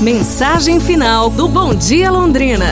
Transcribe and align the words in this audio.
Mensagem 0.00 0.78
final 0.78 1.30
do 1.30 1.48
Bom 1.48 1.74
Dia 1.74 2.10
Londrina. 2.10 2.66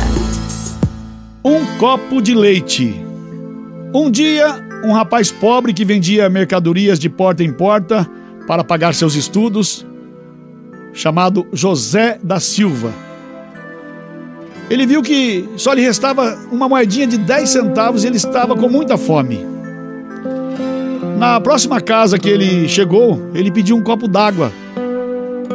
Um 1.43 1.65
copo 1.78 2.20
de 2.20 2.35
leite. 2.35 3.02
Um 3.94 4.11
dia, 4.11 4.62
um 4.85 4.93
rapaz 4.93 5.33
pobre 5.33 5.73
que 5.73 5.87
vendia 5.87 6.29
mercadorias 6.29 6.99
de 6.99 7.09
porta 7.09 7.43
em 7.43 7.51
porta 7.51 8.07
para 8.47 8.63
pagar 8.63 8.93
seus 8.93 9.15
estudos, 9.15 9.87
chamado 10.93 11.47
José 11.51 12.19
da 12.23 12.39
Silva. 12.39 12.92
Ele 14.69 14.85
viu 14.85 15.01
que 15.01 15.49
só 15.56 15.72
lhe 15.72 15.81
restava 15.81 16.38
uma 16.52 16.68
moedinha 16.68 17.06
de 17.06 17.16
10 17.16 17.48
centavos 17.48 18.04
e 18.04 18.06
ele 18.06 18.18
estava 18.18 18.54
com 18.54 18.68
muita 18.68 18.98
fome. 18.98 19.41
Na 21.16 21.41
próxima 21.41 21.80
casa 21.80 22.18
que 22.18 22.29
ele 22.29 22.68
chegou, 22.68 23.30
ele 23.34 23.50
pediu 23.50 23.77
um 23.77 23.82
copo 23.82 24.06
d'água. 24.06 24.52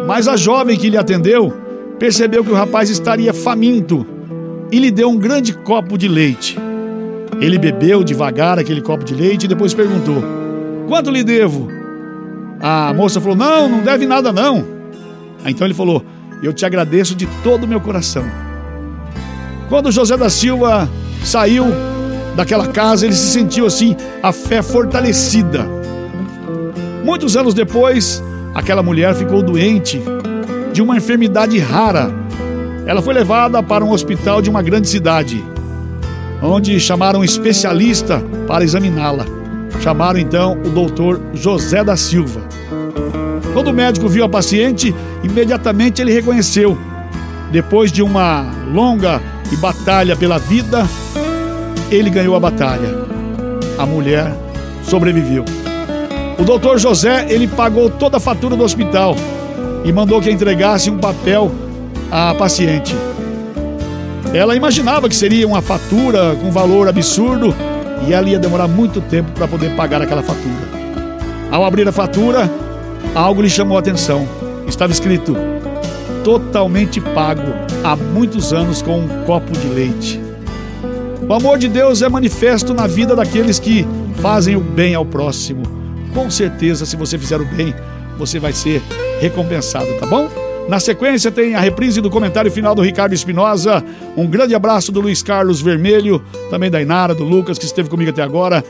Mas 0.08 0.28
a 0.28 0.36
jovem 0.36 0.78
que 0.78 0.90
lhe 0.90 0.98
atendeu 0.98 1.54
percebeu 1.98 2.44
que 2.44 2.52
o 2.52 2.56
rapaz 2.56 2.90
estaria 2.90 3.34
faminto 3.34 4.06
e 4.72 4.80
lhe 4.80 4.92
deu 4.92 5.10
um 5.10 5.18
grande 5.18 5.54
copo 5.54 5.98
de 5.98 6.08
leite. 6.08 6.58
Ele 7.40 7.58
bebeu 7.58 8.04
devagar 8.04 8.60
aquele 8.60 8.82
copo 8.82 9.04
de 9.04 9.14
leite 9.14 9.44
e 9.44 9.48
depois 9.48 9.74
perguntou: 9.74 10.24
Quanto 10.88 11.12
lhe 11.12 11.24
devo? 11.24 11.70
A 12.60 12.94
moça 12.94 13.22
falou: 13.22 13.36
Não, 13.36 13.70
não 13.70 13.80
deve 13.84 14.06
nada 14.06 14.32
não. 14.32 14.66
Então 15.46 15.66
ele 15.66 15.74
falou: 15.74 16.04
Eu 16.44 16.54
te 16.54 16.66
agradeço 16.66 17.16
de 17.16 17.28
todo 17.44 17.64
o 17.64 17.68
meu 17.68 17.80
coração. 17.80 18.26
Quando 19.70 19.92
José 19.92 20.18
da 20.18 20.30
Silva 20.30 20.90
saiu 21.24 21.66
daquela 22.36 22.68
casa, 22.68 23.06
ele 23.06 23.16
se 23.16 23.32
sentiu 23.32 23.66
assim, 23.66 23.96
a 24.24 24.32
fé 24.32 24.62
fortalecida. 24.62 25.66
Muitos 27.04 27.38
anos 27.38 27.54
depois, 27.54 28.24
aquela 28.60 28.84
mulher 28.84 29.16
ficou 29.16 29.42
doente 29.42 30.02
de 30.74 30.82
uma 30.82 30.98
enfermidade 30.98 31.58
rara. 31.58 32.12
Ela 32.86 33.02
foi 33.02 33.14
levada 33.14 33.64
para 33.64 33.86
um 33.86 33.92
hospital 33.92 34.42
de 34.42 34.50
uma 34.50 34.62
grande 34.62 34.90
cidade, 34.90 35.44
onde 36.42 36.78
chamaram 36.78 37.22
um 37.22 37.24
especialista 37.24 38.22
para 38.46 38.64
examiná-la. 38.64 39.26
Chamaram 39.82 40.20
então 40.20 40.54
o 40.54 40.70
doutor 40.70 41.22
José 41.34 41.84
da 41.84 41.96
Silva. 41.96 42.42
Quando 43.54 43.70
o 43.70 43.74
médico 43.74 44.10
viu 44.10 44.26
a 44.26 44.30
paciente, 44.30 44.94
imediatamente 45.24 46.02
ele 46.02 46.12
reconheceu. 46.12 46.78
Depois 47.52 47.92
de 47.92 48.04
uma 48.04 48.46
longa 48.72 49.22
e 49.52 49.56
batalha 49.56 50.18
pela 50.18 50.38
vida, 50.38 50.86
ele 51.90 52.10
ganhou 52.10 52.36
a 52.36 52.40
batalha. 52.40 52.90
A 53.78 53.86
mulher 53.86 54.36
sobreviveu. 54.84 55.46
O 56.40 56.46
doutor 56.46 56.80
José, 56.80 57.28
ele 57.30 57.48
pagou 57.48 57.90
toda 57.90 58.16
a 58.16 58.20
fatura 58.20 58.56
do 58.56 58.64
hospital 58.64 59.14
e 59.84 59.92
mandou 59.92 60.22
que 60.22 60.32
entregasse 60.32 60.90
um 60.90 60.98
papel 60.98 61.52
à 62.10 62.34
paciente. 62.34 62.96
Ela 64.34 64.56
imaginava 64.56 65.10
que 65.10 65.16
seria 65.16 65.46
uma 65.46 65.62
fatura 65.62 66.38
com 66.42 66.50
valor 66.50 66.88
absurdo 66.88 67.54
e 68.08 68.14
ela 68.14 68.30
ia 68.30 68.40
demorar 68.40 68.70
muito 68.70 69.02
tempo 69.02 69.32
para 69.32 69.50
poder 69.50 69.76
pagar 69.76 70.02
aquela 70.02 70.24
fatura. 70.24 70.70
Ao 71.52 71.66
abrir 71.66 71.86
a 71.90 71.92
fatura, 71.92 72.50
algo 73.14 73.42
lhe 73.42 73.50
chamou 73.50 73.76
a 73.76 73.82
atenção. 73.82 74.26
Estava 74.66 74.94
escrito: 74.94 75.36
totalmente 76.24 77.02
pago 77.02 77.52
há 77.84 77.98
muitos 77.98 78.54
anos 78.54 78.82
com 78.82 79.00
um 79.00 79.24
copo 79.26 79.52
de 79.52 79.68
leite. 79.68 80.22
O 81.28 81.34
amor 81.34 81.58
de 81.58 81.68
Deus 81.68 82.02
é 82.02 82.08
manifesto 82.08 82.74
na 82.74 82.88
vida 82.88 83.14
daqueles 83.14 83.60
que 83.60 83.86
fazem 84.22 84.56
o 84.56 84.62
bem 84.62 84.96
ao 84.96 85.06
próximo. 85.06 85.79
Com 86.14 86.30
certeza, 86.30 86.86
se 86.86 86.96
você 86.96 87.18
fizer 87.18 87.40
o 87.40 87.46
bem, 87.46 87.74
você 88.18 88.40
vai 88.40 88.54
ser 88.54 88.82
recompensado, 89.20 89.88
tá 90.00 90.06
bom? 90.06 90.30
Na 90.68 90.80
sequência 90.80 91.32
tem 91.32 91.56
a 91.56 91.60
reprise 91.60 92.00
do 92.00 92.10
comentário 92.10 92.52
final 92.52 92.76
do 92.76 92.82
Ricardo 92.84 93.14
Espinosa. 93.14 93.84
Um 94.16 94.28
grande 94.28 94.54
abraço 94.54 94.92
do 94.92 95.02
Luiz 95.02 95.24
Carlos 95.24 95.62
Vermelho, 95.62 96.24
também 96.52 96.70
da 96.70 96.80
Inara, 96.80 97.16
do 97.16 97.24
Lucas, 97.24 97.58
que 97.58 97.66
esteve 97.66 97.90
comigo 97.90 98.12
até 98.12 98.22
agora. 98.22 98.64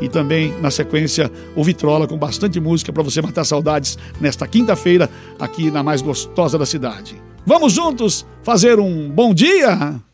E 0.00 0.08
também, 0.08 0.52
na 0.60 0.70
sequência, 0.70 1.32
o 1.54 1.64
Vitrola 1.64 2.06
com 2.06 2.18
bastante 2.18 2.60
música 2.60 2.92
para 2.92 3.02
você 3.02 3.22
matar 3.22 3.44
saudades 3.44 3.96
nesta 4.20 4.46
quinta-feira, 4.46 5.08
aqui 5.38 5.70
na 5.70 5.82
mais 5.82 6.02
gostosa 6.02 6.58
da 6.58 6.66
cidade. 6.66 7.16
Vamos 7.46 7.72
juntos 7.72 8.26
fazer 8.42 8.78
um 8.78 9.08
bom 9.08 9.32
dia? 9.32 9.98